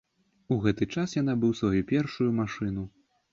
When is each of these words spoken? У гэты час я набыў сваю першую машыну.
У 0.53 0.55
гэты 0.63 0.87
час 0.95 1.13
я 1.17 1.23
набыў 1.27 1.51
сваю 1.61 1.83
першую 1.93 2.29
машыну. 2.41 2.89